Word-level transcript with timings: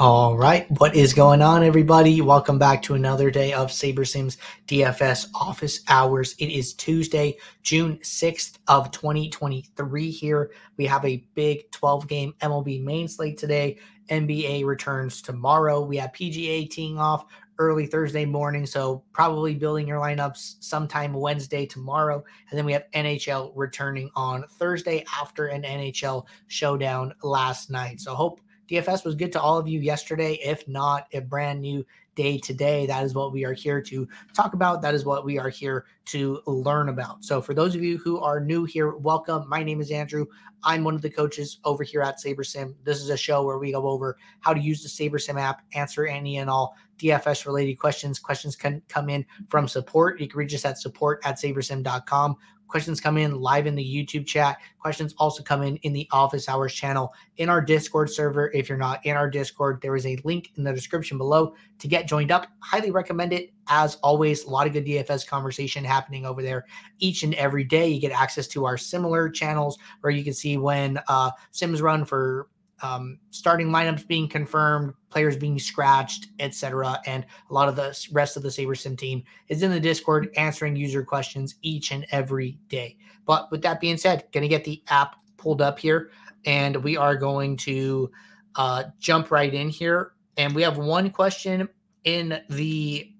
All 0.00 0.36
right, 0.36 0.70
what 0.78 0.94
is 0.94 1.12
going 1.12 1.42
on, 1.42 1.64
everybody? 1.64 2.20
Welcome 2.20 2.56
back 2.56 2.82
to 2.82 2.94
another 2.94 3.32
day 3.32 3.52
of 3.52 3.70
SaberSims 3.70 4.36
DFS 4.68 5.26
office 5.34 5.80
hours. 5.88 6.36
It 6.38 6.50
is 6.52 6.74
Tuesday, 6.74 7.36
June 7.64 7.96
6th 7.96 8.58
of 8.68 8.92
2023 8.92 10.10
here. 10.12 10.52
We 10.76 10.86
have 10.86 11.04
a 11.04 11.24
big 11.34 11.68
12-game 11.72 12.32
MLB 12.40 12.80
main 12.84 13.08
slate 13.08 13.38
today. 13.38 13.78
NBA 14.08 14.64
returns 14.64 15.20
tomorrow. 15.20 15.80
We 15.80 15.96
have 15.96 16.12
PGA 16.12 16.70
teeing 16.70 16.96
off 16.96 17.24
early 17.58 17.86
Thursday 17.86 18.24
morning, 18.24 18.66
so 18.66 19.02
probably 19.12 19.56
building 19.56 19.88
your 19.88 20.00
lineups 20.00 20.58
sometime 20.60 21.12
Wednesday 21.12 21.66
tomorrow. 21.66 22.22
And 22.50 22.56
then 22.56 22.64
we 22.64 22.72
have 22.72 22.84
NHL 22.94 23.50
returning 23.56 24.12
on 24.14 24.44
Thursday 24.44 25.04
after 25.20 25.46
an 25.46 25.62
NHL 25.62 26.24
showdown 26.46 27.14
last 27.24 27.68
night. 27.68 28.00
So 28.00 28.14
hope 28.14 28.40
DFS 28.68 29.04
was 29.04 29.14
good 29.14 29.32
to 29.32 29.40
all 29.40 29.58
of 29.58 29.66
you 29.66 29.80
yesterday. 29.80 30.34
If 30.34 30.68
not, 30.68 31.08
a 31.12 31.20
brand 31.20 31.60
new 31.60 31.86
day 32.14 32.36
today. 32.36 32.84
That 32.84 33.04
is 33.04 33.14
what 33.14 33.32
we 33.32 33.44
are 33.44 33.52
here 33.52 33.80
to 33.80 34.08
talk 34.34 34.52
about. 34.52 34.82
That 34.82 34.94
is 34.94 35.04
what 35.04 35.24
we 35.24 35.38
are 35.38 35.48
here 35.48 35.86
to 36.06 36.42
learn 36.46 36.88
about. 36.88 37.24
So, 37.24 37.40
for 37.40 37.54
those 37.54 37.74
of 37.74 37.82
you 37.82 37.96
who 37.96 38.18
are 38.18 38.40
new 38.40 38.64
here, 38.64 38.96
welcome. 38.96 39.48
My 39.48 39.62
name 39.62 39.80
is 39.80 39.90
Andrew. 39.90 40.26
I'm 40.64 40.84
one 40.84 40.94
of 40.94 41.02
the 41.02 41.10
coaches 41.10 41.60
over 41.64 41.84
here 41.84 42.02
at 42.02 42.18
SaberSim. 42.18 42.74
This 42.84 43.00
is 43.00 43.10
a 43.10 43.16
show 43.16 43.44
where 43.44 43.58
we 43.58 43.72
go 43.72 43.86
over 43.86 44.18
how 44.40 44.52
to 44.52 44.60
use 44.60 44.82
the 44.82 44.88
SaberSim 44.88 45.40
app, 45.40 45.62
answer 45.74 46.06
any 46.06 46.38
and 46.38 46.50
all 46.50 46.76
DFS 46.98 47.46
related 47.46 47.76
questions. 47.76 48.18
Questions 48.18 48.56
can 48.56 48.82
come 48.88 49.08
in 49.08 49.24
from 49.48 49.68
support. 49.68 50.20
You 50.20 50.28
can 50.28 50.38
reach 50.38 50.54
us 50.54 50.64
at 50.64 50.78
support 50.78 51.20
at 51.24 51.36
sabersim.com. 51.36 52.36
Questions 52.68 53.00
come 53.00 53.16
in 53.16 53.40
live 53.40 53.66
in 53.66 53.74
the 53.74 53.84
YouTube 53.84 54.26
chat. 54.26 54.58
Questions 54.78 55.14
also 55.18 55.42
come 55.42 55.62
in 55.62 55.76
in 55.78 55.92
the 55.92 56.06
office 56.12 56.48
hours 56.48 56.72
channel 56.72 57.12
in 57.38 57.48
our 57.48 57.60
Discord 57.60 58.10
server. 58.10 58.50
If 58.52 58.68
you're 58.68 58.78
not 58.78 59.04
in 59.04 59.16
our 59.16 59.28
Discord, 59.28 59.80
there 59.82 59.96
is 59.96 60.06
a 60.06 60.18
link 60.24 60.50
in 60.56 60.64
the 60.64 60.72
description 60.72 61.18
below 61.18 61.54
to 61.78 61.88
get 61.88 62.06
joined 62.06 62.30
up. 62.30 62.46
Highly 62.60 62.90
recommend 62.90 63.32
it. 63.32 63.50
As 63.68 63.96
always, 63.96 64.44
a 64.44 64.50
lot 64.50 64.66
of 64.66 64.72
good 64.72 64.86
DFS 64.86 65.26
conversation 65.26 65.84
happening 65.84 66.24
over 66.24 66.42
there 66.42 66.66
each 66.98 67.22
and 67.22 67.34
every 67.34 67.64
day. 67.64 67.88
You 67.88 68.00
get 68.00 68.12
access 68.12 68.46
to 68.48 68.64
our 68.64 68.76
similar 68.76 69.28
channels 69.28 69.78
where 70.00 70.10
you 70.10 70.24
can 70.24 70.34
see 70.34 70.56
when 70.56 71.00
uh, 71.08 71.30
Sims 71.50 71.82
run 71.82 72.04
for 72.04 72.48
um, 72.82 73.18
starting 73.30 73.68
lineups 73.68 74.06
being 74.06 74.28
confirmed, 74.28 74.94
players 75.10 75.36
being 75.36 75.58
scratched, 75.58 76.28
etc. 76.38 77.00
And 77.06 77.24
a 77.50 77.54
lot 77.54 77.68
of 77.68 77.76
the 77.76 77.96
rest 78.12 78.36
of 78.36 78.42
the 78.42 78.48
SaberSim 78.48 78.96
team 78.96 79.24
is 79.48 79.62
in 79.62 79.70
the 79.70 79.80
Discord 79.80 80.30
answering 80.36 80.76
user 80.76 81.02
questions 81.02 81.56
each 81.62 81.90
and 81.90 82.06
every 82.10 82.58
day. 82.68 82.96
But 83.26 83.50
with 83.50 83.62
that 83.62 83.80
being 83.80 83.96
said, 83.96 84.32
to 84.32 84.48
get 84.48 84.64
the 84.64 84.82
app 84.88 85.16
pulled 85.36 85.60
up 85.60 85.78
here, 85.78 86.10
and 86.44 86.76
we 86.82 86.96
are 86.96 87.16
going 87.16 87.56
to 87.58 88.10
uh, 88.54 88.84
jump 88.98 89.30
right 89.30 89.52
in 89.52 89.68
here. 89.68 90.12
And 90.36 90.54
we 90.54 90.62
have 90.62 90.78
one 90.78 91.10
question 91.10 91.68
in 92.04 92.40
the 92.48 93.12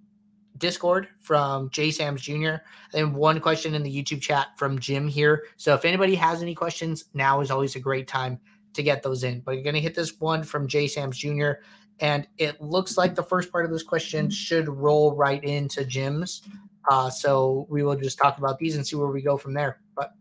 Discord 0.58 1.08
from 1.20 1.70
Jay 1.70 1.90
Sams 1.90 2.22
Jr. 2.22 2.56
and 2.94 3.14
one 3.14 3.40
question 3.40 3.74
in 3.74 3.82
the 3.82 4.02
YouTube 4.02 4.20
chat 4.20 4.48
from 4.56 4.78
Jim 4.78 5.08
here. 5.08 5.44
So 5.56 5.74
if 5.74 5.84
anybody 5.84 6.14
has 6.16 6.42
any 6.42 6.54
questions, 6.54 7.06
now 7.14 7.40
is 7.40 7.50
always 7.50 7.76
a 7.76 7.80
great 7.80 8.08
time 8.08 8.40
to 8.74 8.82
get 8.82 9.02
those 9.02 9.24
in. 9.24 9.40
But 9.40 9.52
you're 9.52 9.64
going 9.64 9.74
to 9.74 9.80
hit 9.80 9.94
this 9.94 10.18
one 10.20 10.42
from 10.42 10.68
Jay 10.68 10.86
Sams 10.86 11.18
Jr. 11.18 11.52
And 12.00 12.26
it 12.38 12.60
looks 12.60 12.96
like 12.96 13.14
the 13.14 13.22
first 13.22 13.50
part 13.50 13.64
of 13.64 13.70
this 13.70 13.82
question 13.82 14.30
should 14.30 14.68
roll 14.68 15.14
right 15.14 15.42
into 15.42 15.84
Jim's. 15.84 16.42
Uh, 16.88 17.10
so 17.10 17.66
we 17.68 17.82
will 17.82 17.96
just 17.96 18.18
talk 18.18 18.38
about 18.38 18.58
these 18.58 18.76
and 18.76 18.86
see 18.86 18.96
where 18.96 19.08
we 19.08 19.20
go 19.20 19.36
from 19.36 19.52
there. 19.52 19.80
But 19.94 20.14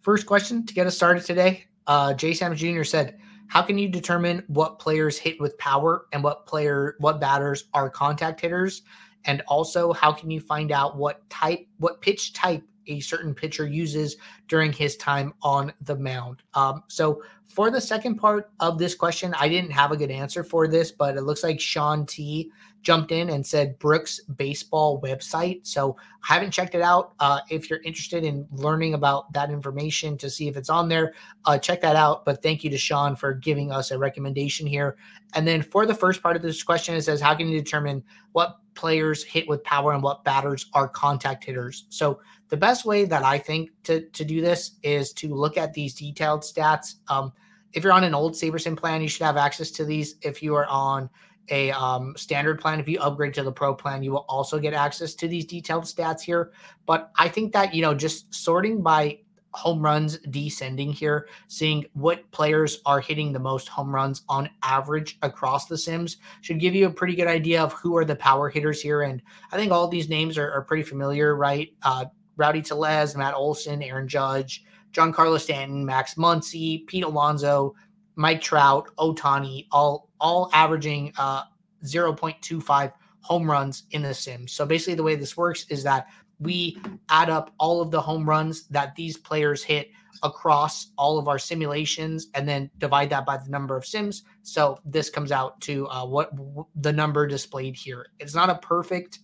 first 0.00 0.26
question 0.26 0.64
to 0.66 0.74
get 0.74 0.86
us 0.86 0.96
started 0.96 1.24
today, 1.24 1.64
uh, 1.86 2.14
Jay 2.14 2.32
Sams 2.32 2.60
Jr. 2.60 2.82
said, 2.82 3.18
"How 3.48 3.62
can 3.62 3.78
you 3.78 3.88
determine 3.88 4.42
what 4.48 4.78
players 4.78 5.18
hit 5.18 5.40
with 5.40 5.56
power 5.58 6.06
and 6.12 6.24
what 6.24 6.46
player 6.46 6.96
what 6.98 7.20
batters 7.20 7.64
are 7.74 7.88
contact 7.88 8.40
hitters?" 8.40 8.82
And 9.26 9.42
also, 9.46 9.92
how 9.92 10.12
can 10.12 10.30
you 10.30 10.40
find 10.40 10.72
out 10.72 10.96
what 10.96 11.28
type, 11.30 11.66
what 11.78 12.00
pitch 12.00 12.32
type 12.32 12.62
a 12.86 13.00
certain 13.00 13.34
pitcher 13.34 13.66
uses 13.66 14.16
during 14.48 14.72
his 14.72 14.96
time 14.96 15.34
on 15.42 15.72
the 15.82 15.96
mound. 15.96 16.42
Um, 16.54 16.82
so 16.88 17.22
for 17.48 17.70
the 17.70 17.80
second 17.80 18.16
part 18.16 18.50
of 18.60 18.78
this 18.78 18.94
question, 18.94 19.34
I 19.38 19.48
didn't 19.48 19.70
have 19.70 19.92
a 19.92 19.96
good 19.96 20.10
answer 20.10 20.42
for 20.42 20.66
this, 20.66 20.90
but 20.90 21.16
it 21.16 21.22
looks 21.22 21.42
like 21.42 21.60
Sean 21.60 22.04
T 22.06 22.50
jumped 22.82 23.10
in 23.10 23.30
and 23.30 23.44
said 23.44 23.76
Brooks 23.80 24.20
Baseball 24.36 25.00
website. 25.00 25.66
So 25.66 25.96
I 26.28 26.34
haven't 26.34 26.52
checked 26.52 26.76
it 26.76 26.82
out. 26.82 27.14
Uh, 27.18 27.40
if 27.50 27.68
you're 27.68 27.82
interested 27.82 28.24
in 28.24 28.46
learning 28.52 28.94
about 28.94 29.32
that 29.32 29.50
information 29.50 30.16
to 30.18 30.30
see 30.30 30.46
if 30.46 30.56
it's 30.56 30.70
on 30.70 30.88
there, 30.88 31.14
uh, 31.46 31.58
check 31.58 31.80
that 31.80 31.96
out. 31.96 32.24
But 32.24 32.42
thank 32.42 32.62
you 32.62 32.70
to 32.70 32.78
Sean 32.78 33.16
for 33.16 33.34
giving 33.34 33.72
us 33.72 33.90
a 33.90 33.98
recommendation 33.98 34.68
here. 34.68 34.96
And 35.34 35.46
then 35.46 35.62
for 35.62 35.84
the 35.84 35.94
first 35.94 36.22
part 36.22 36.36
of 36.36 36.42
this 36.42 36.62
question, 36.62 36.94
it 36.94 37.02
says, 37.02 37.20
How 37.20 37.34
can 37.34 37.48
you 37.48 37.58
determine 37.58 38.04
what 38.32 38.60
players 38.76 39.24
hit 39.24 39.48
with 39.48 39.64
power 39.64 39.92
and 39.92 40.02
what 40.02 40.22
batters 40.22 40.66
are 40.74 40.88
contact 40.88 41.44
hitters? 41.44 41.86
So 41.88 42.20
the 42.48 42.56
best 42.56 42.84
way 42.84 43.04
that 43.06 43.24
I 43.24 43.38
think 43.38 43.70
to, 43.84 44.02
to 44.10 44.24
do 44.24 44.40
this 44.40 44.72
is 44.82 45.12
to 45.14 45.34
look 45.34 45.56
at 45.56 45.72
these 45.74 45.94
detailed 45.94 46.42
stats. 46.42 46.96
Um, 47.08 47.32
if 47.72 47.82
you're 47.82 47.92
on 47.92 48.04
an 48.04 48.14
old 48.14 48.34
SaberSim 48.34 48.76
plan, 48.76 49.02
you 49.02 49.08
should 49.08 49.24
have 49.24 49.36
access 49.36 49.70
to 49.72 49.84
these. 49.84 50.14
If 50.22 50.42
you 50.42 50.54
are 50.54 50.66
on 50.66 51.10
a 51.48 51.70
um, 51.72 52.14
standard 52.16 52.60
plan, 52.60 52.80
if 52.80 52.88
you 52.88 52.98
upgrade 53.00 53.34
to 53.34 53.42
the 53.42 53.52
pro 53.52 53.74
plan, 53.74 54.02
you 54.02 54.12
will 54.12 54.24
also 54.28 54.58
get 54.58 54.74
access 54.74 55.14
to 55.14 55.28
these 55.28 55.44
detailed 55.44 55.84
stats 55.84 56.20
here. 56.20 56.52
But 56.86 57.10
I 57.16 57.28
think 57.28 57.52
that, 57.52 57.74
you 57.74 57.82
know, 57.82 57.94
just 57.94 58.32
sorting 58.34 58.82
by 58.82 59.18
home 59.56 59.80
runs 59.80 60.18
descending 60.30 60.92
here, 60.92 61.28
seeing 61.48 61.86
what 61.94 62.30
players 62.30 62.80
are 62.84 63.00
hitting 63.00 63.32
the 63.32 63.38
most 63.38 63.68
home 63.68 63.92
runs 63.92 64.22
on 64.28 64.50
average 64.62 65.18
across 65.22 65.66
the 65.66 65.78
Sims 65.78 66.18
should 66.42 66.60
give 66.60 66.74
you 66.74 66.86
a 66.86 66.92
pretty 66.92 67.14
good 67.14 67.26
idea 67.26 67.62
of 67.62 67.72
who 67.72 67.96
are 67.96 68.04
the 68.04 68.14
power 68.16 68.50
hitters 68.50 68.82
here. 68.82 69.02
And 69.02 69.22
I 69.50 69.56
think 69.56 69.72
all 69.72 69.88
these 69.88 70.10
names 70.10 70.36
are, 70.36 70.52
are 70.52 70.62
pretty 70.62 70.82
familiar, 70.82 71.34
right? 71.36 71.70
Uh, 71.82 72.04
Rowdy 72.36 72.60
Tellez, 72.60 73.16
Matt 73.16 73.32
Olson, 73.32 73.82
Aaron 73.82 74.06
Judge, 74.06 74.62
Giancarlo 74.92 75.40
Stanton, 75.40 75.86
Max 75.86 76.16
Muncy, 76.16 76.86
Pete 76.86 77.04
Alonso, 77.04 77.74
Mike 78.14 78.42
Trout, 78.42 78.88
Ohtani, 78.98 79.66
all 79.72 80.10
all 80.20 80.50
averaging 80.52 81.12
uh, 81.18 81.42
0.25 81.84 82.92
home 83.20 83.50
runs 83.50 83.84
in 83.90 84.02
the 84.02 84.14
Sims. 84.14 84.52
So 84.52 84.66
basically, 84.66 84.94
the 84.94 85.02
way 85.02 85.14
this 85.14 85.36
works 85.36 85.66
is 85.70 85.82
that 85.84 86.08
we 86.38 86.78
add 87.08 87.30
up 87.30 87.52
all 87.58 87.80
of 87.80 87.90
the 87.90 88.00
home 88.00 88.28
runs 88.28 88.66
that 88.68 88.94
these 88.94 89.16
players 89.16 89.62
hit 89.62 89.90
across 90.22 90.92
all 90.96 91.18
of 91.18 91.28
our 91.28 91.38
simulations 91.38 92.28
and 92.34 92.48
then 92.48 92.70
divide 92.78 93.10
that 93.10 93.26
by 93.26 93.36
the 93.36 93.48
number 93.50 93.76
of 93.76 93.84
sims 93.84 94.22
so 94.42 94.78
this 94.84 95.10
comes 95.10 95.30
out 95.30 95.60
to 95.60 95.86
uh, 95.88 96.04
what 96.04 96.34
w- 96.34 96.66
the 96.76 96.92
number 96.92 97.26
displayed 97.26 97.76
here 97.76 98.06
it's 98.18 98.34
not 98.34 98.48
a 98.48 98.54
perfect 98.56 99.18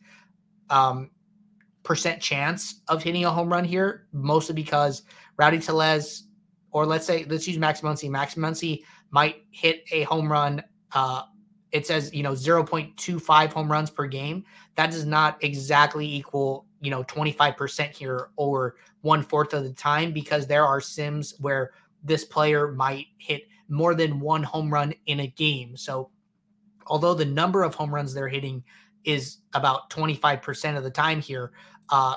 um, 0.69 1.11
percent 1.83 2.21
chance 2.21 2.83
of 2.89 3.03
hitting 3.03 3.25
a 3.25 3.31
home 3.31 3.53
run 3.53 3.65
here, 3.65 4.07
mostly 4.13 4.55
because 4.55 5.03
Rowdy 5.37 5.59
Tellez, 5.59 6.25
or 6.71 6.87
let's 6.87 7.07
say, 7.07 7.25
let's 7.29 7.47
use 7.47 7.59
Max 7.59 7.81
Muncy. 7.81 8.09
Max 8.09 8.35
Muncy 8.35 8.83
might 9.11 9.45
hit 9.51 9.85
a 9.93 10.03
home 10.05 10.31
run. 10.31 10.63
Uh, 10.93 11.23
it 11.71 11.87
says, 11.87 12.13
you 12.15 12.23
know, 12.23 12.33
0.25 12.33 13.53
home 13.53 13.71
runs 13.71 13.91
per 13.91 14.07
game. 14.07 14.45
That 14.77 14.91
does 14.91 15.07
not 15.07 15.43
exactly 15.43 16.07
equal, 16.07 16.67
you 16.83 16.91
know, 16.91 17.03
25% 17.05 17.91
here 17.91 18.29
or 18.37 18.75
one 19.01 19.23
fourth 19.23 19.55
of 19.55 19.63
the 19.63 19.73
time 19.73 20.13
because 20.13 20.47
there 20.47 20.67
are 20.67 20.81
sims 20.81 21.35
where 21.39 21.73
this 22.03 22.25
player 22.25 22.73
might 22.73 23.07
hit 23.19 23.45
more 23.69 23.95
than 23.95 24.21
one 24.21 24.43
home 24.43 24.71
run 24.71 24.93
in 25.07 25.21
a 25.21 25.27
game. 25.29 25.77
So, 25.77 26.11
although 26.89 27.15
the 27.15 27.25
number 27.25 27.63
of 27.63 27.75
home 27.75 27.95
runs 27.95 28.13
they're 28.13 28.29
hitting 28.29 28.65
is 29.05 29.39
about 29.55 29.91
25% 29.91 30.77
of 30.77 30.83
the 30.83 30.91
time 30.91 31.21
here, 31.21 31.53
uh, 31.91 32.17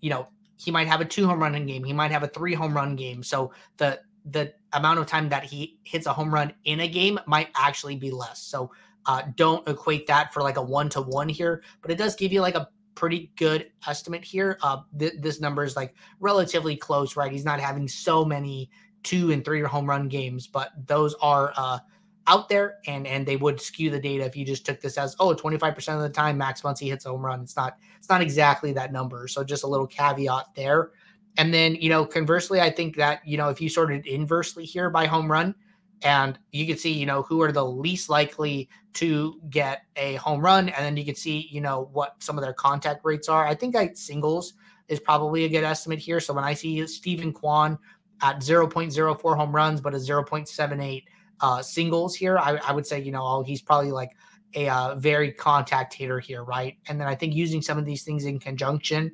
you 0.00 0.08
know, 0.08 0.28
he 0.56 0.70
might 0.70 0.88
have 0.88 1.02
a 1.02 1.04
two 1.04 1.26
home 1.26 1.40
run 1.40 1.66
game. 1.66 1.84
He 1.84 1.92
might 1.92 2.10
have 2.10 2.22
a 2.22 2.28
three 2.28 2.54
home 2.54 2.74
run 2.74 2.96
game. 2.96 3.22
So 3.22 3.52
the 3.76 4.00
the 4.30 4.52
amount 4.72 4.98
of 4.98 5.06
time 5.06 5.28
that 5.28 5.44
he 5.44 5.78
hits 5.84 6.06
a 6.06 6.12
home 6.12 6.32
run 6.32 6.52
in 6.64 6.80
a 6.80 6.88
game 6.88 7.18
might 7.26 7.48
actually 7.54 7.96
be 7.96 8.10
less. 8.10 8.42
So 8.42 8.72
uh, 9.06 9.22
don't 9.36 9.66
equate 9.68 10.06
that 10.08 10.34
for 10.34 10.42
like 10.42 10.56
a 10.56 10.62
one 10.62 10.88
to 10.88 11.02
one 11.02 11.28
here, 11.28 11.62
but 11.80 11.90
it 11.90 11.98
does 11.98 12.16
give 12.16 12.32
you 12.32 12.40
like 12.40 12.56
a 12.56 12.68
pretty 12.96 13.30
good 13.36 13.70
estimate 13.86 14.24
here. 14.24 14.58
Uh, 14.62 14.78
th- 14.98 15.14
this 15.20 15.40
number 15.40 15.62
is 15.62 15.76
like 15.76 15.94
relatively 16.18 16.76
close, 16.76 17.14
right? 17.14 17.30
He's 17.30 17.44
not 17.44 17.60
having 17.60 17.86
so 17.86 18.24
many 18.24 18.68
two 19.04 19.30
and 19.30 19.44
three 19.44 19.62
home 19.62 19.88
run 19.88 20.08
games, 20.08 20.48
but 20.48 20.70
those 20.88 21.14
are 21.20 21.52
uh, 21.56 21.78
out 22.26 22.48
there 22.48 22.78
and 22.88 23.06
and 23.06 23.24
they 23.24 23.36
would 23.36 23.60
skew 23.60 23.88
the 23.88 24.00
data 24.00 24.24
if 24.24 24.36
you 24.36 24.44
just 24.44 24.66
took 24.66 24.80
this 24.80 24.98
as 24.98 25.14
oh 25.20 25.32
25% 25.32 25.94
of 25.94 26.02
the 26.02 26.08
time 26.08 26.36
Max 26.36 26.62
Muncy 26.62 26.88
hits 26.88 27.06
a 27.06 27.10
home 27.10 27.24
run. 27.24 27.40
It's 27.40 27.54
not 27.54 27.76
it's 27.98 28.08
not 28.08 28.20
exactly 28.20 28.72
that 28.72 28.92
number. 28.92 29.28
So 29.28 29.44
just 29.44 29.62
a 29.62 29.68
little 29.68 29.86
caveat 29.86 30.46
there. 30.56 30.90
And 31.38 31.52
then, 31.52 31.74
you 31.76 31.90
know, 31.90 32.04
conversely, 32.04 32.60
I 32.60 32.70
think 32.70 32.96
that, 32.96 33.20
you 33.26 33.36
know, 33.36 33.50
if 33.50 33.60
you 33.60 33.68
sorted 33.68 34.06
inversely 34.06 34.64
here 34.64 34.88
by 34.88 35.06
home 35.06 35.30
run, 35.30 35.54
and 36.02 36.38
you 36.52 36.66
can 36.66 36.76
see, 36.76 36.92
you 36.92 37.06
know, 37.06 37.22
who 37.22 37.40
are 37.42 37.52
the 37.52 37.64
least 37.64 38.08
likely 38.08 38.68
to 38.94 39.40
get 39.50 39.82
a 39.96 40.14
home 40.16 40.40
run, 40.40 40.68
and 40.68 40.84
then 40.84 40.96
you 40.96 41.04
can 41.04 41.14
see, 41.14 41.48
you 41.50 41.60
know, 41.60 41.88
what 41.92 42.22
some 42.22 42.38
of 42.38 42.42
their 42.42 42.52
contact 42.52 43.04
rates 43.04 43.28
are. 43.28 43.46
I 43.46 43.54
think 43.54 43.74
like 43.74 43.96
singles 43.96 44.54
is 44.88 45.00
probably 45.00 45.44
a 45.44 45.48
good 45.48 45.64
estimate 45.64 45.98
here. 45.98 46.20
So 46.20 46.32
when 46.32 46.44
I 46.44 46.54
see 46.54 46.86
Steven 46.86 47.32
Kwan 47.32 47.78
at 48.22 48.38
0.04 48.38 49.36
home 49.36 49.54
runs, 49.54 49.80
but 49.80 49.94
a 49.94 49.98
0.78 49.98 51.04
uh, 51.40 51.62
singles 51.62 52.14
here, 52.14 52.38
I, 52.38 52.56
I, 52.56 52.72
would 52.72 52.86
say, 52.86 53.00
you 53.00 53.12
know, 53.12 53.22
oh, 53.22 53.42
he's 53.42 53.60
probably 53.60 53.92
like 53.92 54.10
a 54.54 54.68
uh, 54.68 54.94
very 54.94 55.32
contact 55.32 55.92
hitter 55.92 56.18
here, 56.18 56.44
right? 56.44 56.78
And 56.88 57.00
then 57.00 57.08
I 57.08 57.14
think 57.14 57.34
using 57.34 57.60
some 57.60 57.78
of 57.78 57.84
these 57.84 58.04
things 58.04 58.24
in 58.24 58.38
conjunction, 58.38 59.12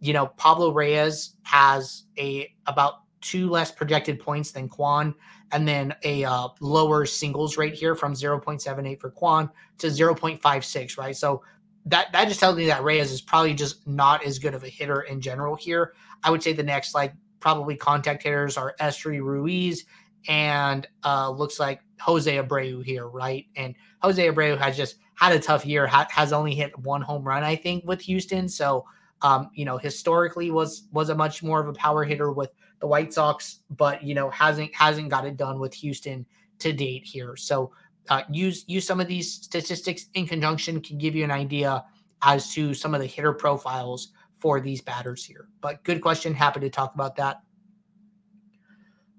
you 0.00 0.12
know, 0.12 0.26
Pablo 0.26 0.72
Reyes 0.72 1.34
has 1.42 2.04
a 2.18 2.52
about 2.66 3.03
two 3.24 3.48
less 3.48 3.72
projected 3.72 4.20
points 4.20 4.52
than 4.52 4.68
Kwan, 4.68 5.14
and 5.52 5.66
then 5.66 5.94
a 6.04 6.24
uh, 6.24 6.48
lower 6.60 7.06
singles 7.06 7.56
rate 7.56 7.74
here 7.74 7.94
from 7.94 8.12
0.78 8.12 9.00
for 9.00 9.10
Kwan 9.10 9.50
to 9.78 9.86
0.56, 9.88 10.98
right? 10.98 11.16
So 11.16 11.42
that 11.86 12.12
that 12.12 12.28
just 12.28 12.40
tells 12.40 12.56
me 12.56 12.66
that 12.66 12.82
Reyes 12.82 13.10
is 13.10 13.20
probably 13.20 13.54
just 13.54 13.86
not 13.86 14.24
as 14.24 14.38
good 14.38 14.54
of 14.54 14.64
a 14.64 14.68
hitter 14.68 15.02
in 15.02 15.20
general 15.20 15.56
here. 15.56 15.94
I 16.22 16.30
would 16.30 16.42
say 16.42 16.52
the 16.52 16.62
next 16.62 16.94
like 16.94 17.14
probably 17.40 17.76
contact 17.76 18.22
hitters 18.22 18.56
are 18.56 18.74
Esteury 18.80 19.22
Ruiz 19.22 19.84
and 20.28 20.86
uh, 21.04 21.30
looks 21.30 21.60
like 21.60 21.80
Jose 22.00 22.34
Abreu 22.34 22.82
here, 22.82 23.08
right? 23.08 23.46
And 23.56 23.74
Jose 24.02 24.26
Abreu 24.26 24.58
has 24.58 24.76
just 24.76 24.96
had 25.16 25.32
a 25.32 25.38
tough 25.38 25.66
year, 25.66 25.86
ha- 25.86 26.08
has 26.10 26.32
only 26.32 26.54
hit 26.54 26.76
one 26.78 27.02
home 27.02 27.22
run, 27.24 27.44
I 27.44 27.56
think, 27.56 27.84
with 27.86 28.00
Houston. 28.02 28.48
So, 28.48 28.84
um, 29.22 29.50
you 29.54 29.64
know, 29.64 29.76
historically 29.78 30.50
was 30.50 30.88
was 30.92 31.10
a 31.10 31.14
much 31.14 31.42
more 31.42 31.60
of 31.60 31.68
a 31.68 31.74
power 31.74 32.04
hitter 32.04 32.32
with 32.32 32.50
the 32.80 32.86
White 32.86 33.12
Sox, 33.12 33.60
but 33.70 34.02
you 34.02 34.14
know 34.14 34.30
hasn't 34.30 34.74
hasn't 34.74 35.08
got 35.08 35.26
it 35.26 35.36
done 35.36 35.58
with 35.58 35.74
Houston 35.74 36.26
to 36.58 36.72
date 36.72 37.04
here. 37.04 37.36
So, 37.36 37.72
uh, 38.08 38.22
use 38.30 38.64
use 38.66 38.86
some 38.86 39.00
of 39.00 39.08
these 39.08 39.32
statistics 39.32 40.06
in 40.14 40.26
conjunction 40.26 40.80
can 40.80 40.98
give 40.98 41.14
you 41.14 41.24
an 41.24 41.30
idea 41.30 41.84
as 42.22 42.52
to 42.54 42.74
some 42.74 42.94
of 42.94 43.00
the 43.00 43.06
hitter 43.06 43.32
profiles 43.32 44.12
for 44.38 44.60
these 44.60 44.80
batters 44.80 45.24
here. 45.24 45.48
But 45.60 45.82
good 45.84 46.00
question. 46.00 46.34
Happy 46.34 46.60
to 46.60 46.70
talk 46.70 46.94
about 46.94 47.16
that. 47.16 47.40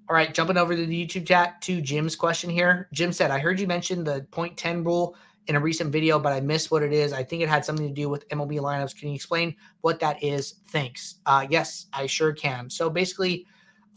All 0.08 0.16
right, 0.16 0.32
jumping 0.32 0.58
over 0.58 0.76
to 0.76 0.86
the 0.86 1.08
YouTube 1.08 1.26
chat 1.26 1.62
to 1.64 1.82
Jim's 1.82 2.16
question 2.16 2.50
here. 2.50 2.88
Jim 2.94 3.12
said, 3.12 3.32
I 3.32 3.40
heard 3.40 3.60
you 3.60 3.66
mention 3.66 4.04
the 4.04 4.22
0.10 4.32 4.86
rule 4.86 5.16
in 5.48 5.56
a 5.56 5.60
recent 5.60 5.92
video, 5.92 6.18
but 6.20 6.34
I 6.34 6.40
missed 6.40 6.72
what 6.72 6.82
it 6.82 6.92
is. 6.92 7.14
I 7.14 7.24
think 7.24 7.42
it 7.42 7.50
had 7.50 7.64
something 7.64 7.88
to 7.88 7.94
do 7.94 8.10
with 8.10 8.28
MLB 8.30 8.60
lineups. 8.60 8.98
Can 8.98 9.10
you 9.10 9.16
explain 9.16 9.56
what 9.82 10.00
that 10.00 10.24
is? 10.24 10.56
Thanks. 10.68 11.16
Uh, 11.26 11.46
yes, 11.50 11.86
I 11.94 12.08
sure 12.08 12.34
can. 12.34 12.70
So 12.70 12.90
basically, 12.90 13.46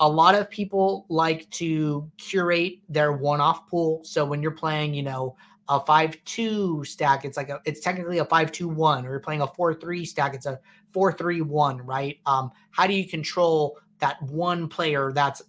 a 0.00 0.08
lot 0.08 0.34
of 0.34 0.50
people 0.50 1.06
like 1.08 1.48
to 1.50 2.10
curate 2.18 2.80
their 2.88 3.12
one-off 3.12 3.66
pool. 3.68 4.00
So 4.04 4.24
when 4.24 4.42
you're 4.42 4.52
playing, 4.52 4.94
you 4.94 5.02
know, 5.02 5.36
a 5.68 5.80
five-two 5.80 6.84
stack, 6.84 7.24
it's 7.24 7.36
like 7.36 7.48
a 7.48 7.60
it's 7.64 7.80
technically 7.80 8.18
a 8.18 8.24
five-two-one, 8.24 9.06
or 9.06 9.10
you're 9.10 9.20
playing 9.20 9.42
a 9.42 9.46
four-three 9.46 10.04
stack, 10.04 10.34
it's 10.34 10.46
a 10.46 10.60
four-three-one, 10.92 11.78
right? 11.78 12.18
Um, 12.26 12.50
how 12.70 12.86
do 12.86 12.94
you 12.94 13.06
control 13.06 13.78
that 13.98 14.22
one 14.22 14.68
player 14.68 15.12
that's 15.12 15.42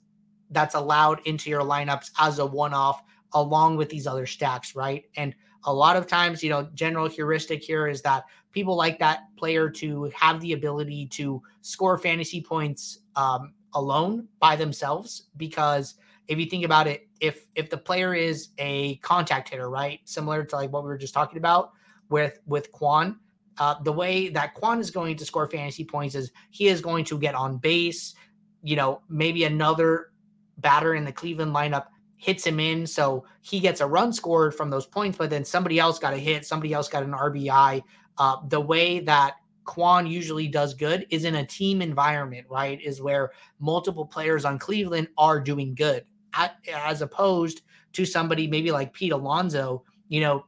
that's 0.52 0.76
allowed 0.76 1.22
into 1.26 1.50
your 1.50 1.62
lineups 1.62 2.12
as 2.20 2.40
a 2.40 2.46
one-off 2.46 3.04
along 3.34 3.78
with 3.78 3.90
these 3.90 4.08
other 4.08 4.26
stacks, 4.26 4.76
right? 4.76 5.06
And 5.16 5.36
a 5.66 5.74
lot 5.74 5.96
of 5.96 6.08
times, 6.08 6.44
you 6.44 6.50
know, 6.50 6.70
general 6.74 7.08
heuristic 7.08 7.64
here 7.64 7.88
is 7.88 8.02
that 8.04 8.26
people 8.52 8.76
like 8.76 9.00
that 9.00 9.24
player 9.38 9.70
to 9.70 10.12
have 10.16 10.40
the 10.42 10.54
ability 10.54 11.08
to 11.08 11.42
score 11.62 11.98
fantasy 11.98 12.42
points 12.42 13.00
um, 13.16 13.54
alone 13.74 14.28
by 14.40 14.56
themselves 14.56 15.28
because 15.38 15.96
if 16.28 16.40
you 16.40 16.46
think 16.46 16.66
about 16.66 16.88
it 16.88 17.08
if 17.20 17.46
if 17.56 17.70
the 17.70 17.78
player 17.78 18.14
is 18.14 18.50
a 18.58 18.96
contact 18.98 19.50
hitter 19.50 19.70
right 19.70 20.00
similar 20.06 20.44
to 20.44 20.56
like 20.56 20.72
what 20.72 20.84
we 20.84 20.88
were 20.88 20.98
just 20.98 21.14
talking 21.14 21.38
about 21.38 21.72
with 22.10 22.40
with 22.46 22.72
Kwan 22.72 23.20
uh, 23.60 23.76
the 23.84 23.92
way 23.92 24.30
that 24.30 24.54
Kwan 24.54 24.80
is 24.80 24.90
going 24.90 25.18
to 25.18 25.26
score 25.26 25.48
fantasy 25.48 25.84
points 25.84 26.16
is 26.16 26.32
he 26.50 26.68
is 26.68 26.82
going 26.82 27.06
to 27.06 27.20
get 27.20 27.36
on 27.36 27.58
base 27.58 28.16
you 28.64 28.76
know 28.76 29.02
maybe 29.10 29.44
another 29.44 30.12
batter 30.58 30.96
in 30.96 31.06
the 31.06 31.12
Cleveland 31.12 31.54
lineup 31.54 31.86
hits 32.20 32.46
him 32.46 32.60
in 32.60 32.86
so 32.86 33.26
he 33.42 33.60
gets 33.60 33.82
a 33.82 33.88
run 33.88 34.14
scored 34.14 34.54
from 34.54 34.70
those 34.70 34.86
points 34.86 35.18
but 35.18 35.30
then 35.30 35.44
somebody 35.44 35.80
else 35.80 35.98
got 35.98 36.14
a 36.14 36.18
hit 36.18 36.46
somebody 36.46 36.74
else 36.74 36.88
got 36.88 37.02
an 37.02 37.12
RBI 37.12 37.82
uh, 38.20 38.36
the 38.50 38.60
way 38.60 39.00
that 39.00 39.36
Kwan 39.70 40.08
usually 40.08 40.48
does 40.48 40.74
good 40.74 41.06
is 41.12 41.26
in 41.26 41.36
a 41.36 41.46
team 41.46 41.82
environment, 41.82 42.48
right? 42.50 42.82
Is 42.82 43.04
where 43.04 43.32
multiple 43.60 44.04
players 44.04 44.44
on 44.44 44.58
Cleveland 44.58 45.10
are 45.16 45.40
doing 45.40 45.76
good, 45.76 46.06
at, 46.34 46.58
as 46.74 47.04
opposed 47.04 47.62
to 47.94 48.04
somebody 48.04 48.48
maybe 48.48 48.72
like 48.72 48.94
Pete 48.94 49.12
Alonso. 49.12 49.84
You 50.08 50.22
know, 50.22 50.46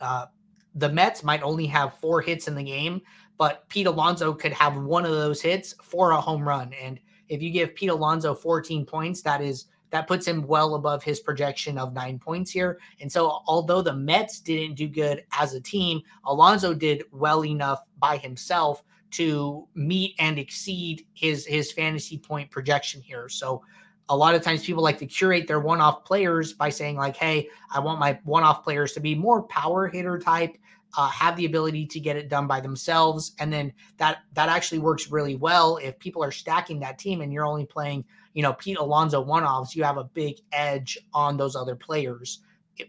uh, 0.00 0.26
the 0.74 0.88
Mets 0.88 1.22
might 1.22 1.42
only 1.42 1.66
have 1.66 1.98
four 1.98 2.22
hits 2.22 2.48
in 2.48 2.54
the 2.54 2.62
game, 2.62 3.02
but 3.36 3.68
Pete 3.68 3.86
Alonso 3.86 4.32
could 4.32 4.54
have 4.54 4.76
one 4.78 5.04
of 5.04 5.12
those 5.12 5.42
hits 5.42 5.74
for 5.82 6.12
a 6.12 6.20
home 6.20 6.48
run. 6.48 6.72
And 6.80 6.98
if 7.28 7.42
you 7.42 7.50
give 7.50 7.74
Pete 7.74 7.90
Alonso 7.90 8.34
14 8.34 8.86
points, 8.86 9.20
that 9.20 9.42
is 9.42 9.66
that 9.90 10.06
puts 10.06 10.26
him 10.26 10.46
well 10.46 10.74
above 10.74 11.02
his 11.02 11.20
projection 11.20 11.76
of 11.76 11.92
nine 11.92 12.18
points 12.18 12.50
here. 12.50 12.78
And 13.00 13.10
so, 13.10 13.42
although 13.46 13.82
the 13.82 13.94
Mets 13.94 14.40
didn't 14.40 14.76
do 14.76 14.88
good 14.88 15.24
as 15.38 15.54
a 15.54 15.60
team, 15.60 16.00
Alonso 16.24 16.74
did 16.74 17.04
well 17.12 17.44
enough 17.44 17.82
by 17.98 18.16
himself 18.16 18.82
to 19.12 19.66
meet 19.74 20.14
and 20.18 20.38
exceed 20.38 21.06
his 21.14 21.44
his 21.44 21.72
fantasy 21.72 22.18
point 22.18 22.50
projection 22.50 23.00
here. 23.00 23.28
So, 23.28 23.62
a 24.08 24.16
lot 24.16 24.34
of 24.34 24.42
times 24.42 24.64
people 24.64 24.82
like 24.82 24.98
to 24.98 25.06
curate 25.06 25.46
their 25.46 25.60
one-off 25.60 26.04
players 26.04 26.52
by 26.52 26.68
saying 26.68 26.96
like, 26.96 27.16
"Hey, 27.16 27.48
I 27.72 27.80
want 27.80 28.00
my 28.00 28.18
one-off 28.24 28.62
players 28.62 28.92
to 28.92 29.00
be 29.00 29.14
more 29.14 29.42
power 29.44 29.88
hitter 29.88 30.18
type." 30.18 30.56
Uh, 30.96 31.08
have 31.08 31.36
the 31.36 31.44
ability 31.44 31.86
to 31.86 32.00
get 32.00 32.16
it 32.16 32.28
done 32.28 32.48
by 32.48 32.58
themselves 32.58 33.30
and 33.38 33.52
then 33.52 33.72
that 33.96 34.22
that 34.32 34.48
actually 34.48 34.80
works 34.80 35.08
really 35.08 35.36
well 35.36 35.76
if 35.76 35.96
people 36.00 36.20
are 36.20 36.32
stacking 36.32 36.80
that 36.80 36.98
team 36.98 37.20
and 37.20 37.32
you're 37.32 37.46
only 37.46 37.64
playing 37.64 38.04
you 38.34 38.42
know, 38.42 38.52
Pete 38.54 38.78
Alonso 38.78 39.20
one 39.20 39.44
offs, 39.44 39.74
you 39.74 39.84
have 39.84 39.96
a 39.96 40.04
big 40.04 40.36
edge 40.52 40.98
on 41.12 41.36
those 41.36 41.56
other 41.56 41.74
players 41.74 42.40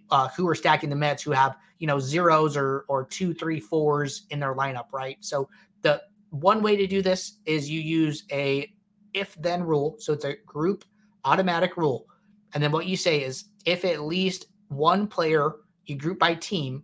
uh, 0.10 0.30
who 0.30 0.48
are 0.48 0.56
stacking 0.56 0.90
the 0.90 0.96
Mets 0.96 1.24
who 1.24 1.32
have, 1.32 1.58
you 1.80 1.88
know, 1.88 2.00
zeros 2.00 2.56
or, 2.56 2.86
or 2.88 3.06
two, 3.06 3.34
three, 3.34 3.60
fours 3.60 4.26
in 4.30 4.40
their 4.40 4.56
lineup, 4.56 4.92
right? 4.94 5.18
So 5.20 5.50
the 5.82 6.02
one 6.30 6.62
way 6.62 6.76
to 6.76 6.88
do 6.88 7.02
this 7.02 7.40
is 7.46 7.70
you 7.70 7.82
use 7.82 8.24
a 8.32 8.72
if 9.14 9.36
then 9.36 9.64
rule. 9.64 9.96
So 10.00 10.14
it's 10.14 10.26
a 10.26 10.38
group 10.46 10.86
automatic 11.26 11.78
rule. 11.78 12.08
And 12.54 12.64
then 12.64 12.72
what 12.72 12.86
you 12.86 12.98
say 12.98 13.24
is 13.24 13.46
if 13.66 13.86
at 13.86 14.02
least 14.02 14.48
one 14.70 15.08
player 15.08 15.56
you 15.86 15.96
group 15.96 16.20
by 16.20 16.36
team 16.36 16.84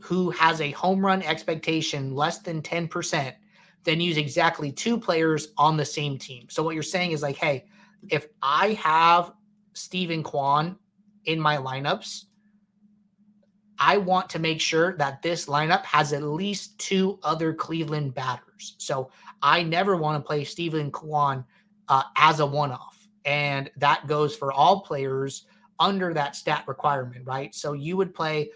who 0.00 0.30
has 0.30 0.60
a 0.60 0.70
home 0.72 1.04
run 1.04 1.22
expectation 1.22 2.14
less 2.14 2.38
than 2.38 2.62
10%, 2.62 3.34
then 3.88 4.00
use 4.02 4.18
exactly 4.18 4.70
two 4.70 4.98
players 4.98 5.48
on 5.56 5.78
the 5.78 5.84
same 5.84 6.18
team. 6.18 6.46
So 6.50 6.62
what 6.62 6.74
you're 6.74 6.82
saying 6.82 7.12
is 7.12 7.22
like, 7.22 7.36
hey, 7.36 7.64
if 8.10 8.26
I 8.42 8.74
have 8.74 9.32
Steven 9.72 10.22
Kwan 10.22 10.78
in 11.24 11.40
my 11.40 11.56
lineups, 11.56 12.26
I 13.78 13.96
want 13.96 14.28
to 14.30 14.38
make 14.38 14.60
sure 14.60 14.94
that 14.98 15.22
this 15.22 15.46
lineup 15.46 15.84
has 15.84 16.12
at 16.12 16.22
least 16.22 16.78
two 16.78 17.18
other 17.22 17.54
Cleveland 17.54 18.14
batters. 18.14 18.74
So 18.76 19.10
I 19.40 19.62
never 19.62 19.96
want 19.96 20.22
to 20.22 20.26
play 20.26 20.44
Steven 20.44 20.90
Kwan 20.90 21.42
uh, 21.88 22.02
as 22.16 22.40
a 22.40 22.46
one 22.46 22.72
off. 22.72 23.08
And 23.24 23.70
that 23.76 24.06
goes 24.06 24.36
for 24.36 24.52
all 24.52 24.82
players 24.82 25.46
under 25.80 26.12
that 26.12 26.36
stat 26.36 26.64
requirement, 26.66 27.24
right? 27.24 27.54
So 27.54 27.72
you 27.72 27.96
would 27.96 28.12
play 28.14 28.50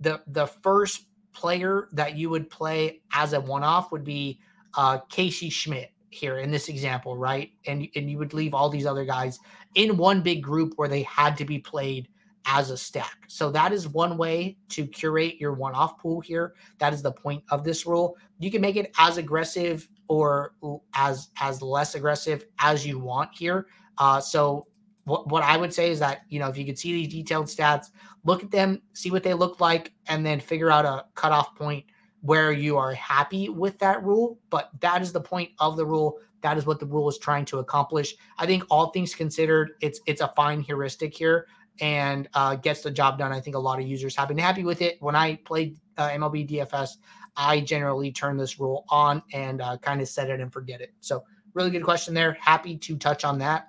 the 0.00 0.22
the 0.28 0.46
first 0.46 1.06
player 1.34 1.88
that 1.92 2.16
you 2.16 2.30
would 2.30 2.48
play 2.48 3.02
as 3.12 3.34
a 3.34 3.40
one 3.40 3.64
off 3.64 3.92
would 3.92 4.04
be 4.04 4.40
uh, 4.74 4.98
Casey 5.08 5.50
Schmidt 5.50 5.90
here 6.10 6.38
in 6.38 6.50
this 6.50 6.68
example, 6.68 7.16
right? 7.16 7.50
And 7.66 7.88
and 7.96 8.10
you 8.10 8.18
would 8.18 8.34
leave 8.34 8.54
all 8.54 8.68
these 8.68 8.86
other 8.86 9.04
guys 9.04 9.40
in 9.74 9.96
one 9.96 10.22
big 10.22 10.42
group 10.42 10.74
where 10.76 10.88
they 10.88 11.02
had 11.02 11.36
to 11.38 11.44
be 11.44 11.58
played 11.58 12.08
as 12.46 12.70
a 12.70 12.76
stack. 12.76 13.18
So 13.28 13.50
that 13.52 13.72
is 13.72 13.88
one 13.88 14.18
way 14.18 14.56
to 14.70 14.86
curate 14.86 15.40
your 15.40 15.52
one-off 15.52 15.98
pool 15.98 16.20
here. 16.20 16.54
That 16.78 16.92
is 16.92 17.02
the 17.02 17.12
point 17.12 17.42
of 17.50 17.62
this 17.62 17.86
rule. 17.86 18.16
You 18.40 18.50
can 18.50 18.60
make 18.60 18.76
it 18.76 18.92
as 18.98 19.16
aggressive 19.16 19.88
or 20.08 20.54
as 20.94 21.28
as 21.40 21.62
less 21.62 21.94
aggressive 21.94 22.44
as 22.58 22.86
you 22.86 22.98
want 22.98 23.30
here. 23.32 23.66
Uh, 23.98 24.20
so 24.20 24.66
what, 25.04 25.28
what 25.28 25.42
I 25.42 25.56
would 25.56 25.72
say 25.72 25.90
is 25.90 25.98
that 26.00 26.22
you 26.28 26.38
know 26.38 26.48
if 26.48 26.56
you 26.56 26.64
could 26.64 26.78
see 26.78 26.92
these 26.92 27.12
detailed 27.12 27.46
stats, 27.46 27.90
look 28.24 28.42
at 28.42 28.50
them, 28.50 28.82
see 28.92 29.10
what 29.10 29.22
they 29.22 29.34
look 29.34 29.60
like, 29.60 29.92
and 30.08 30.24
then 30.24 30.40
figure 30.40 30.70
out 30.70 30.84
a 30.84 31.06
cutoff 31.14 31.54
point 31.56 31.84
where 32.22 32.52
you 32.52 32.78
are 32.78 32.94
happy 32.94 33.48
with 33.48 33.78
that 33.80 34.02
rule, 34.02 34.38
but 34.48 34.70
that 34.80 35.02
is 35.02 35.12
the 35.12 35.20
point 35.20 35.50
of 35.58 35.76
the 35.76 35.84
rule. 35.84 36.18
That 36.40 36.56
is 36.56 36.66
what 36.66 36.80
the 36.80 36.86
rule 36.86 37.08
is 37.08 37.18
trying 37.18 37.44
to 37.46 37.58
accomplish. 37.58 38.14
I 38.38 38.46
think 38.46 38.64
all 38.70 38.90
things 38.90 39.14
considered, 39.14 39.72
it's 39.80 40.00
it's 40.06 40.20
a 40.20 40.32
fine 40.34 40.60
heuristic 40.60 41.14
here 41.14 41.46
and 41.80 42.28
uh, 42.34 42.56
gets 42.56 42.82
the 42.82 42.90
job 42.90 43.18
done. 43.18 43.32
I 43.32 43.40
think 43.40 43.56
a 43.56 43.58
lot 43.58 43.80
of 43.80 43.86
users 43.86 44.16
have 44.16 44.28
been 44.28 44.38
happy 44.38 44.64
with 44.64 44.82
it. 44.82 44.96
When 45.00 45.16
I 45.16 45.36
played 45.36 45.78
uh, 45.98 46.10
MLB 46.10 46.48
DFS, 46.48 46.96
I 47.36 47.60
generally 47.60 48.12
turn 48.12 48.36
this 48.36 48.60
rule 48.60 48.84
on 48.88 49.22
and 49.32 49.60
uh, 49.60 49.78
kind 49.78 50.00
of 50.00 50.08
set 50.08 50.30
it 50.30 50.40
and 50.40 50.52
forget 50.52 50.80
it. 50.80 50.92
So 51.00 51.24
really 51.54 51.70
good 51.70 51.84
question 51.84 52.14
there. 52.14 52.36
Happy 52.40 52.76
to 52.76 52.96
touch 52.96 53.24
on 53.24 53.38
that. 53.38 53.68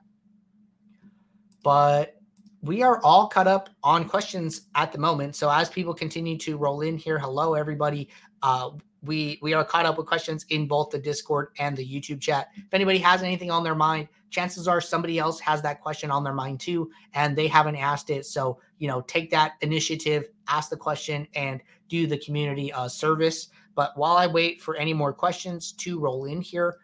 But 1.63 2.15
we 2.61 2.81
are 2.81 3.01
all 3.03 3.27
caught 3.27 3.47
up 3.47 3.69
on 3.83 4.07
questions 4.07 4.69
at 4.75 4.91
the 4.91 4.97
moment. 4.97 5.35
So 5.35 5.49
as 5.49 5.69
people 5.69 5.93
continue 5.93 6.37
to 6.39 6.57
roll 6.57 6.81
in 6.81 6.97
here, 6.97 7.19
hello 7.19 7.55
everybody. 7.55 8.09
Uh, 8.43 8.71
we 9.01 9.39
we 9.41 9.53
are 9.53 9.65
caught 9.65 9.85
up 9.85 9.97
with 9.97 10.07
questions 10.07 10.45
in 10.49 10.67
both 10.67 10.89
the 10.89 10.99
Discord 10.99 11.49
and 11.59 11.75
the 11.75 11.85
YouTube 11.85 12.21
chat. 12.21 12.49
If 12.55 12.73
anybody 12.73 12.99
has 12.99 13.23
anything 13.23 13.49
on 13.49 13.63
their 13.63 13.75
mind, 13.75 14.07
chances 14.29 14.67
are 14.67 14.79
somebody 14.79 15.17
else 15.17 15.39
has 15.39 15.61
that 15.63 15.81
question 15.81 16.11
on 16.11 16.23
their 16.23 16.33
mind 16.33 16.59
too, 16.59 16.91
and 17.13 17.35
they 17.35 17.47
haven't 17.47 17.77
asked 17.77 18.09
it. 18.09 18.25
So 18.25 18.59
you 18.77 18.87
know, 18.87 19.01
take 19.01 19.31
that 19.31 19.53
initiative, 19.61 20.29
ask 20.47 20.69
the 20.69 20.77
question, 20.77 21.27
and 21.35 21.61
do 21.89 22.05
the 22.05 22.17
community 22.17 22.71
a 22.75 22.89
service. 22.89 23.49
But 23.75 23.97
while 23.97 24.17
I 24.17 24.27
wait 24.27 24.61
for 24.61 24.75
any 24.75 24.93
more 24.93 25.13
questions 25.13 25.71
to 25.73 25.99
roll 25.99 26.25
in 26.25 26.41
here, 26.41 26.77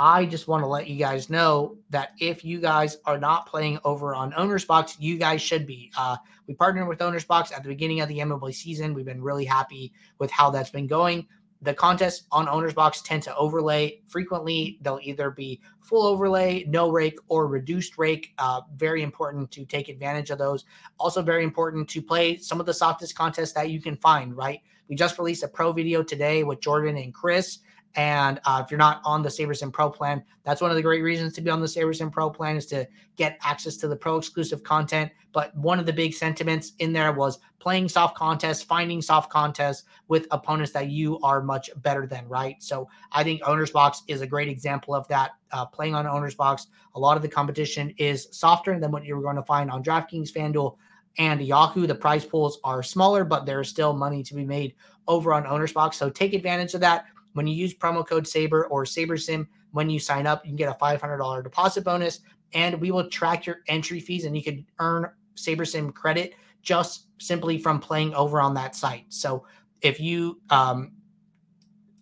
I 0.00 0.26
just 0.26 0.46
want 0.46 0.62
to 0.62 0.68
let 0.68 0.86
you 0.86 0.96
guys 0.96 1.28
know 1.28 1.76
that 1.90 2.12
if 2.20 2.44
you 2.44 2.60
guys 2.60 2.98
are 3.04 3.18
not 3.18 3.46
playing 3.48 3.80
over 3.84 4.14
on 4.14 4.32
Owners 4.36 4.64
Box, 4.64 4.96
you 5.00 5.18
guys 5.18 5.42
should 5.42 5.66
be. 5.66 5.90
Uh, 5.98 6.16
we 6.46 6.54
partnered 6.54 6.86
with 6.86 7.02
Owners 7.02 7.24
Box 7.24 7.50
at 7.50 7.64
the 7.64 7.68
beginning 7.68 8.00
of 8.00 8.08
the 8.08 8.18
MLB 8.18 8.54
season. 8.54 8.94
We've 8.94 9.04
been 9.04 9.20
really 9.20 9.44
happy 9.44 9.92
with 10.20 10.30
how 10.30 10.50
that's 10.50 10.70
been 10.70 10.86
going. 10.86 11.26
The 11.62 11.74
contests 11.74 12.28
on 12.30 12.48
Owners 12.48 12.74
Box 12.74 13.02
tend 13.02 13.24
to 13.24 13.34
overlay 13.34 14.00
frequently. 14.06 14.78
They'll 14.82 15.00
either 15.02 15.32
be 15.32 15.60
full 15.80 16.06
overlay, 16.06 16.64
no 16.68 16.90
rake, 16.90 17.18
or 17.26 17.48
reduced 17.48 17.98
rake. 17.98 18.34
Uh, 18.38 18.60
very 18.76 19.02
important 19.02 19.50
to 19.50 19.64
take 19.64 19.88
advantage 19.88 20.30
of 20.30 20.38
those. 20.38 20.64
Also, 21.00 21.22
very 21.22 21.42
important 21.42 21.88
to 21.88 22.00
play 22.00 22.36
some 22.36 22.60
of 22.60 22.66
the 22.66 22.74
softest 22.74 23.16
contests 23.16 23.52
that 23.54 23.70
you 23.70 23.80
can 23.80 23.96
find, 23.96 24.36
right? 24.36 24.60
We 24.88 24.94
just 24.94 25.18
released 25.18 25.42
a 25.42 25.48
pro 25.48 25.72
video 25.72 26.04
today 26.04 26.44
with 26.44 26.60
Jordan 26.60 26.96
and 26.96 27.12
Chris 27.12 27.58
and 27.98 28.40
uh, 28.44 28.62
if 28.64 28.70
you're 28.70 28.78
not 28.78 29.02
on 29.04 29.22
the 29.22 29.28
SaberSim 29.28 29.72
Pro 29.72 29.90
plan, 29.90 30.22
that's 30.44 30.60
one 30.60 30.70
of 30.70 30.76
the 30.76 30.82
great 30.82 31.02
reasons 31.02 31.34
to 31.34 31.40
be 31.40 31.50
on 31.50 31.60
the 31.60 31.66
SaberSim 31.66 32.12
Pro 32.12 32.30
plan 32.30 32.56
is 32.56 32.64
to 32.66 32.86
get 33.16 33.36
access 33.42 33.76
to 33.78 33.88
the 33.88 33.96
pro 33.96 34.16
exclusive 34.16 34.62
content. 34.62 35.10
But 35.32 35.54
one 35.56 35.80
of 35.80 35.86
the 35.86 35.92
big 35.92 36.14
sentiments 36.14 36.74
in 36.78 36.92
there 36.92 37.12
was 37.12 37.40
playing 37.58 37.88
soft 37.88 38.16
contests, 38.16 38.62
finding 38.62 39.02
soft 39.02 39.32
contests 39.32 39.82
with 40.06 40.28
opponents 40.30 40.70
that 40.74 40.90
you 40.90 41.18
are 41.24 41.42
much 41.42 41.70
better 41.78 42.06
than, 42.06 42.28
right? 42.28 42.54
So 42.62 42.88
I 43.10 43.24
think 43.24 43.40
Owner's 43.44 43.72
Box 43.72 44.04
is 44.06 44.20
a 44.20 44.28
great 44.28 44.48
example 44.48 44.94
of 44.94 45.08
that. 45.08 45.32
Uh, 45.50 45.66
playing 45.66 45.96
on 45.96 46.06
Owner's 46.06 46.36
Box, 46.36 46.68
a 46.94 47.00
lot 47.00 47.16
of 47.16 47.22
the 47.22 47.28
competition 47.28 47.92
is 47.98 48.28
softer 48.30 48.78
than 48.78 48.92
what 48.92 49.04
you're 49.04 49.20
going 49.20 49.34
to 49.34 49.42
find 49.42 49.72
on 49.72 49.82
DraftKings, 49.82 50.30
FanDuel, 50.30 50.76
and 51.18 51.42
Yahoo. 51.42 51.88
The 51.88 51.96
prize 51.96 52.24
pools 52.24 52.60
are 52.62 52.80
smaller, 52.84 53.24
but 53.24 53.44
there's 53.44 53.68
still 53.68 53.92
money 53.92 54.22
to 54.22 54.34
be 54.36 54.44
made 54.44 54.76
over 55.08 55.32
on 55.32 55.48
Owner's 55.48 55.72
Box. 55.72 55.96
So 55.96 56.08
take 56.08 56.32
advantage 56.32 56.74
of 56.74 56.80
that. 56.82 57.06
When 57.38 57.46
you 57.46 57.54
use 57.54 57.72
promo 57.72 58.04
code 58.04 58.26
SABER 58.26 58.66
or 58.66 58.82
SaberSim 58.82 59.46
when 59.70 59.88
you 59.88 60.00
sign 60.00 60.26
up, 60.26 60.44
you 60.44 60.48
can 60.48 60.56
get 60.56 60.68
a 60.68 60.74
$500 60.74 61.44
deposit 61.44 61.84
bonus 61.84 62.18
and 62.52 62.80
we 62.80 62.90
will 62.90 63.08
track 63.08 63.46
your 63.46 63.58
entry 63.68 64.00
fees 64.00 64.24
and 64.24 64.36
you 64.36 64.42
can 64.42 64.66
earn 64.80 65.08
SaberSim 65.36 65.94
credit 65.94 66.34
just 66.62 67.06
simply 67.18 67.56
from 67.56 67.78
playing 67.78 68.12
over 68.14 68.40
on 68.40 68.54
that 68.54 68.74
site. 68.74 69.04
So 69.10 69.46
if 69.82 70.00
you 70.00 70.40
um, 70.50 70.90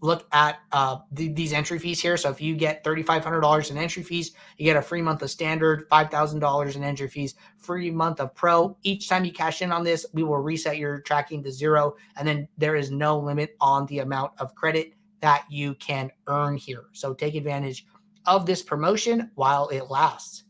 look 0.00 0.26
at 0.32 0.60
uh, 0.72 1.00
the, 1.12 1.28
these 1.28 1.52
entry 1.52 1.78
fees 1.78 2.00
here, 2.00 2.16
so 2.16 2.30
if 2.30 2.40
you 2.40 2.56
get 2.56 2.82
$3,500 2.82 3.70
in 3.70 3.76
entry 3.76 4.04
fees, 4.04 4.32
you 4.56 4.64
get 4.64 4.78
a 4.78 4.82
free 4.82 5.02
month 5.02 5.20
of 5.20 5.30
standard, 5.30 5.86
$5,000 5.90 6.76
in 6.76 6.82
entry 6.82 7.08
fees, 7.08 7.34
free 7.58 7.90
month 7.90 8.20
of 8.20 8.34
pro. 8.34 8.74
Each 8.84 9.06
time 9.06 9.26
you 9.26 9.32
cash 9.32 9.60
in 9.60 9.70
on 9.70 9.84
this, 9.84 10.06
we 10.14 10.22
will 10.22 10.38
reset 10.38 10.78
your 10.78 11.02
tracking 11.02 11.42
to 11.42 11.52
zero. 11.52 11.96
And 12.16 12.26
then 12.26 12.48
there 12.56 12.74
is 12.74 12.90
no 12.90 13.18
limit 13.18 13.54
on 13.60 13.84
the 13.84 13.98
amount 13.98 14.32
of 14.38 14.54
credit 14.54 14.94
that 15.26 15.44
you 15.50 15.74
can 15.74 16.08
earn 16.28 16.56
here. 16.56 16.84
So 16.92 17.12
take 17.12 17.34
advantage 17.34 17.84
of 18.26 18.46
this 18.46 18.62
promotion 18.62 19.28
while 19.34 19.66
it 19.70 19.90
lasts. 19.90 20.44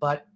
But 0.00 0.26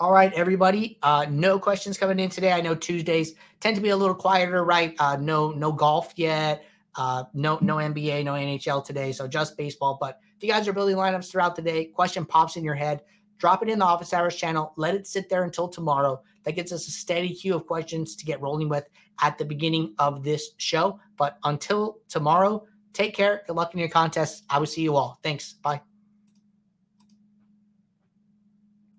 all 0.00 0.10
right, 0.10 0.32
everybody. 0.32 0.98
Uh, 1.02 1.26
no 1.28 1.58
questions 1.58 1.98
coming 1.98 2.18
in 2.18 2.30
today. 2.30 2.50
I 2.50 2.62
know 2.62 2.74
Tuesdays 2.74 3.34
tend 3.60 3.76
to 3.76 3.82
be 3.82 3.90
a 3.90 3.96
little 3.96 4.14
quieter, 4.14 4.64
right? 4.64 4.94
Uh, 4.98 5.18
no, 5.20 5.50
no 5.50 5.70
golf 5.70 6.14
yet. 6.16 6.64
Uh, 6.96 7.24
no, 7.34 7.58
no 7.60 7.76
NBA, 7.76 8.24
no 8.24 8.32
NHL 8.32 8.82
today. 8.82 9.12
So 9.12 9.28
just 9.28 9.58
baseball. 9.58 9.98
But 10.00 10.18
if 10.38 10.42
you 10.42 10.48
guys 10.48 10.66
are 10.66 10.72
building 10.72 10.96
lineups 10.96 11.30
throughout 11.30 11.56
the 11.56 11.62
day, 11.62 11.84
question 11.84 12.24
pops 12.24 12.56
in 12.56 12.64
your 12.64 12.74
head, 12.74 13.02
drop 13.36 13.62
it 13.62 13.68
in 13.68 13.80
the 13.80 13.84
office 13.84 14.14
hours 14.14 14.34
channel. 14.34 14.72
Let 14.78 14.94
it 14.94 15.06
sit 15.06 15.28
there 15.28 15.44
until 15.44 15.68
tomorrow. 15.68 16.22
That 16.44 16.52
gets 16.52 16.72
us 16.72 16.88
a 16.88 16.90
steady 16.90 17.34
queue 17.34 17.54
of 17.54 17.66
questions 17.66 18.16
to 18.16 18.24
get 18.24 18.40
rolling 18.40 18.70
with 18.70 18.88
at 19.20 19.36
the 19.36 19.44
beginning 19.44 19.94
of 19.98 20.22
this 20.22 20.52
show. 20.56 20.98
But 21.18 21.38
until 21.44 21.98
tomorrow, 22.08 22.64
take 22.92 23.14
care. 23.14 23.42
Good 23.46 23.56
luck 23.56 23.74
in 23.74 23.80
your 23.80 23.88
contests. 23.88 24.42
I 24.48 24.58
will 24.58 24.66
see 24.66 24.82
you 24.82 24.96
all. 24.96 25.18
Thanks. 25.22 25.54
Bye. 25.54 25.87